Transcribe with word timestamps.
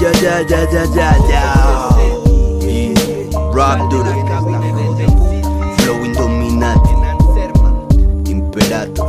ya, 0.00 0.12
ya, 0.12 0.42
ya, 0.42 0.70
ya, 0.70 0.84
ya, 0.94 1.16
ya. 1.28 1.42
Rap 3.54 3.88
duro. 3.90 4.12
Flow 5.78 6.04
indominante. 6.04 6.90
Imperator. 8.30 9.06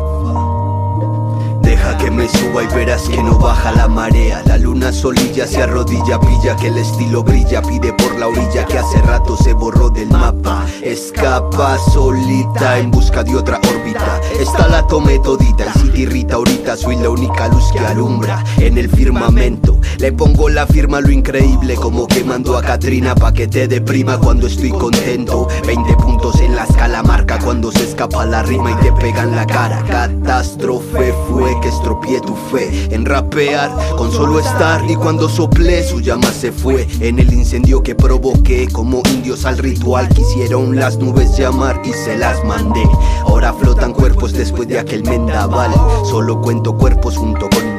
Deja 1.62 1.98
que 1.98 2.10
me 2.10 2.28
suba 2.30 2.64
y 2.64 2.68
verás 2.68 3.04
que 3.10 3.22
no 3.22 3.38
baja 3.38 3.72
la 3.74 3.88
marea. 3.88 4.42
La 4.46 4.58
luna 4.58 4.94
solilla 4.94 5.46
se 5.48 5.62
arrodilla, 5.62 6.20
pilla 6.20 6.56
que 6.56 6.68
el 6.68 6.78
estilo 6.78 7.24
brilla. 7.24 7.62
Pide 7.62 7.92
por 7.94 8.18
la 8.18 8.28
orilla 8.28 8.66
que 8.66 8.78
hace 8.78 9.02
rato 9.02 9.36
se 9.36 9.54
borró 9.54 9.90
del 9.90 10.10
mapa. 10.10 10.66
Escapa 10.82 11.78
solita 11.78 12.80
en 12.80 12.92
busca 12.92 13.24
de 13.24 13.36
otra 13.36 13.60
órbita. 13.70 14.22
Esta 14.40 14.68
la 14.70 14.88
tomé 14.88 15.20
todita 15.20 15.66
y 15.66 15.80
si 15.80 16.02
irrita 16.02 16.36
ahorita 16.36 16.78
soy 16.78 16.96
la 16.96 17.10
única 17.10 17.50
luz 17.50 17.72
que 17.74 17.80
alumbra 17.80 18.44
en 18.58 18.78
el 18.78 18.90
firmamento. 18.90 19.77
Le 20.00 20.12
pongo 20.12 20.48
la 20.48 20.68
firma 20.68 21.02
lo 21.02 21.10
increíble 21.10 21.76
como 21.76 22.08
que 22.08 22.24
mando 22.24 22.58
a 22.58 22.62
Katrina 22.62 23.16
pa' 23.16 23.34
que 23.34 23.48
te 23.48 23.68
deprima 23.68 24.20
cuando 24.20 24.48
estoy 24.48 24.70
contento. 24.70 25.48
20 25.66 25.96
puntos 25.96 26.40
en 26.40 26.56
la 26.56 26.66
escala 26.66 27.02
marca 27.02 27.40
cuando 27.40 27.72
se 27.72 27.84
escapa 27.84 28.26
la 28.26 28.44
rima 28.44 28.72
y 28.72 28.76
te 28.76 28.92
pega 28.94 29.24
en 29.24 29.36
la 29.36 29.46
cara. 29.46 29.84
Catástrofe 29.88 31.14
fue 31.28 31.60
que 31.62 31.70
estropeé 31.70 32.22
tu 32.22 32.36
fe 32.52 32.94
en 32.94 33.06
rapear 33.06 33.72
con 33.98 34.12
solo 34.12 34.40
estar 34.40 34.84
y 34.90 34.96
cuando 34.96 35.28
soplé 35.28 35.84
su 35.84 36.00
llama 36.00 36.32
se 36.32 36.52
fue 36.52 36.88
en 37.00 37.20
el 37.20 37.34
incendio 37.34 37.82
que 37.82 37.96
provoqué 37.96 38.68
como 38.72 39.02
indios 39.12 39.46
al 39.46 39.58
ritual 39.58 40.08
quisieron 40.10 40.76
las 40.76 40.98
nubes 40.98 41.38
llamar 41.38 41.82
y 41.84 41.94
se 41.94 42.18
las 42.18 42.44
mandé 42.44 42.84
ahora 43.26 43.54
flotan 43.54 43.94
cuerpos 43.94 44.34
después 44.34 44.68
de 44.68 44.80
aquel 44.80 45.04
mendaval 45.04 45.72
solo 46.06 46.42
cuento 46.42 46.76
cuerpos 46.78 47.18
junto 47.18 47.50
con 47.50 47.77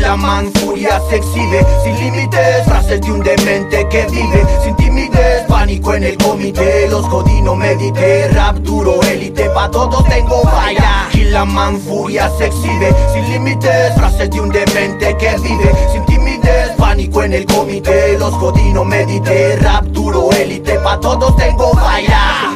Noé 0.00 0.16
man 0.16 0.52
furia 0.54 1.00
se 1.08 1.16
exhibe. 1.16 1.64
Sin 1.82 1.98
límites, 1.98 2.64
frases 2.66 3.00
de 3.00 3.12
un 3.12 3.20
demente 3.20 3.86
que 3.88 4.06
vive. 4.06 4.46
Sin 4.62 4.76
timidez, 4.76 5.44
pánico 5.48 5.94
en 5.94 6.04
el 6.04 6.16
comité. 6.18 6.88
Los 6.88 7.06
jodí, 7.06 7.40
no 7.42 7.56
medité, 7.56 8.28
rap 8.28 8.56
duro, 8.58 9.00
élite 9.02 9.50
Pa' 9.50 9.70
todos 9.70 10.04
tengo 10.08 10.42
falla. 10.42 11.08
Man 11.46 11.78
furia 11.80 12.30
se 12.36 12.46
exhibe. 12.46 12.94
Sin 13.12 13.28
límites, 13.30 13.94
frases 13.96 14.30
de 14.30 14.40
un 14.40 14.50
demente 14.50 15.16
que 15.16 15.36
vive. 15.38 15.72
Sin 15.92 16.04
timidez, 16.06 16.70
pánico 16.76 17.22
en 17.22 17.34
el 17.34 17.46
comité. 17.46 18.18
Los 18.18 18.34
jodí, 18.34 18.72
no 18.72 18.84
medité, 18.84 19.56
rap 19.56 19.84
duro, 19.84 20.30
élite 20.32 20.78
Pa' 20.80 20.98
todos 21.00 21.36
tengo 21.36 21.72
falla. 21.72 22.52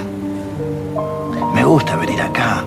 Me 1.55 1.65
gusta 1.65 1.97
venir 1.97 2.21
acá 2.21 2.65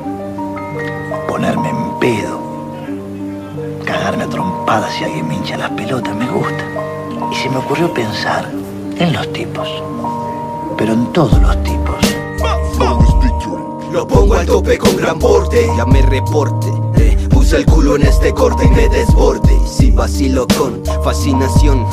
cagarme 4.06 4.26
a 4.26 4.30
trompadas 4.30 4.94
si 4.94 5.04
alguien 5.04 5.28
me 5.28 5.34
hincha 5.34 5.58
las 5.58 5.72
pelotas, 5.72 6.16
me 6.16 6.30
gusta. 6.30 6.64
Y 7.32 7.36
se 7.36 7.50
me 7.50 7.58
ocurrió 7.58 7.92
pensar 7.92 8.52
en 9.00 9.14
los 9.14 9.34
tipos, 9.34 9.68
pero 10.78 10.94
en 10.94 11.12
todos 11.12 11.42
los 11.42 11.64
tipos. 11.64 11.96
Lo 13.92 14.08
pongo 14.08 14.36
al 14.36 14.46
tope 14.46 14.78
con 14.78 14.96
gran 14.98 15.18
porte, 15.18 15.68
ya 15.76 15.86
me 15.88 16.04
reporte. 16.04 16.68
Eh, 16.98 17.18
puse 17.32 17.58
el 17.58 17.66
culo 17.66 17.96
en 17.96 18.04
este 18.04 18.32
corte 18.32 18.66
y 18.66 18.70
me 18.70 18.90
desborde. 18.90 19.58
Si 19.66 19.90
vacilo 19.90 20.46
con 20.56 20.84
fascinación. 21.04 21.88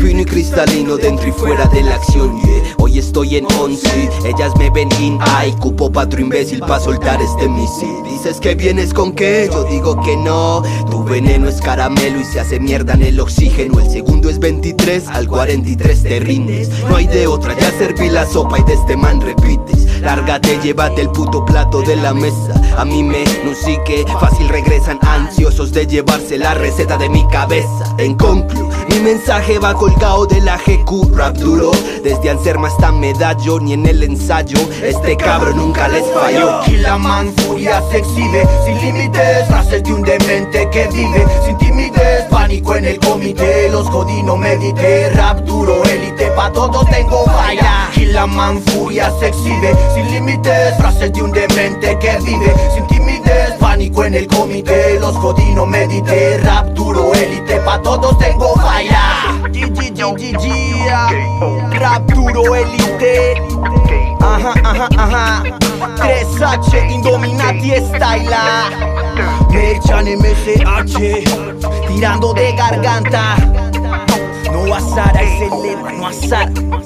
Fino 0.00 0.22
y 0.22 0.24
cristalino 0.24 0.96
dentro 0.96 1.28
y 1.28 1.32
fuera 1.32 1.66
de 1.66 1.82
la 1.82 1.96
acción. 1.96 2.40
Hoy 2.78 2.98
estoy 2.98 3.36
en 3.36 3.46
once, 3.60 4.08
ellas 4.24 4.52
me 4.58 4.70
ven 4.70 4.88
in 5.00 5.18
Ay, 5.20 5.52
cupo 5.52 5.92
patro 5.92 6.20
imbécil 6.20 6.60
pa' 6.60 6.80
soltar 6.80 7.20
este 7.20 7.48
misil. 7.48 8.02
Dices 8.04 8.40
que 8.40 8.54
vienes 8.54 8.94
con 8.94 9.12
qué, 9.12 9.50
yo 9.52 9.64
digo 9.64 10.00
que 10.00 10.16
no. 10.16 10.62
Tu 10.90 11.04
veneno 11.04 11.48
es 11.48 11.60
caramelo 11.60 12.18
y 12.18 12.24
se 12.24 12.40
hace 12.40 12.58
mierda 12.58 12.94
en 12.94 13.02
el 13.02 13.20
oxígeno. 13.20 13.78
El 13.78 13.90
segundo 13.90 14.30
es 14.30 14.38
23, 14.38 15.08
al 15.08 15.28
43 15.28 16.02
te 16.02 16.20
rindes. 16.20 16.70
No 16.88 16.96
hay 16.96 17.06
de 17.06 17.26
otra, 17.26 17.56
ya 17.58 17.70
serví 17.72 18.08
la 18.08 18.26
sopa 18.26 18.58
y 18.58 18.62
de 18.62 18.74
este 18.74 18.96
man 18.96 19.20
repites. 19.20 20.00
Lárgate, 20.00 20.58
llévate 20.62 21.02
el 21.02 21.10
puto 21.10 21.44
plato 21.44 21.82
de 21.82 21.96
la 21.96 22.14
mesa. 22.14 22.54
A 22.78 22.86
mí 22.86 23.02
me 23.02 23.24
que 23.84 24.04
fácil 24.20 24.48
regresan 24.48 24.98
ansiosos 25.02 25.72
de 25.72 25.86
llevarse 25.86 26.38
la 26.38 26.54
receta 26.54 26.96
de 26.96 27.08
mi 27.08 27.26
cabeza. 27.28 27.94
En 27.98 28.14
conclu, 28.14 28.68
mi 28.90 29.00
mensaje 29.00 29.58
va 29.58 29.74
colgado 29.74 30.26
de 30.26 30.40
la 30.40 30.56
GQ 30.56 31.14
Rap 31.14 31.36
duro, 31.36 31.70
desde 32.02 32.30
Anserma 32.30 32.68
hasta 32.68 32.92
medallo 32.92 33.60
Ni 33.60 33.72
en 33.74 33.86
el 33.86 34.02
ensayo, 34.02 34.58
este 34.82 35.16
cabrón 35.16 35.56
nunca 35.56 35.88
les 35.88 36.04
falló. 36.12 36.60
Man 36.98 37.32
furia 37.36 37.82
se 37.90 37.98
exhibe. 37.98 38.46
Sin 38.64 38.80
límites, 38.80 39.46
frases 39.46 39.82
de 39.82 39.92
un 39.92 40.02
demente 40.02 40.68
que 40.70 40.88
vive. 40.88 41.24
Sin 41.46 41.56
timidez, 41.58 42.24
pánico 42.28 42.74
en 42.74 42.84
el 42.84 42.98
comité. 42.98 43.70
Los 43.70 43.88
jodí, 43.88 44.22
no 44.22 44.36
medité, 44.36 45.10
rap 45.10 45.38
duro, 45.40 45.82
élite 45.84 46.26
Pa' 46.36 46.50
todos 46.52 46.84
tengo 46.90 47.24
falla. 47.26 47.88
Man 48.26 48.60
furia 48.62 49.10
se 49.18 49.28
exhibe. 49.28 49.74
Sin 49.94 50.10
límites, 50.10 50.76
frases 50.76 51.12
de 51.12 51.22
un 51.22 51.32
demente 51.32 51.98
que 51.98 52.18
vive. 52.18 52.54
Sin 52.74 52.86
timidez, 52.88 53.52
pánico 53.58 54.04
en 54.04 54.14
el 54.14 54.26
comité. 54.26 54.98
Los 55.00 55.16
jodí, 55.16 55.54
no 55.54 55.64
medité, 55.64 56.38
rap 56.38 56.66
duro, 56.74 57.14
élite 57.14 57.60
Pa' 57.60 57.80
todos 57.80 58.18
tengo 58.18 58.49
Rap 61.90 62.06
duro, 62.12 62.54
élite 62.54 63.34
Ajá, 64.20 64.54
ajá, 64.62 64.88
ajá. 64.96 65.42
3H, 65.96 66.92
Indominati 66.92 67.70
Style 67.70 68.30
Merchan 69.50 70.06
MCH 70.06 70.98
Tirando 71.88 72.32
de 72.32 72.52
garganta. 72.52 73.36
No 74.52 74.72
azar, 74.72 75.20
es 75.20 75.40
el 75.40 75.62
lema, 75.62 75.92
no 75.92 76.06
azar 76.06 76.79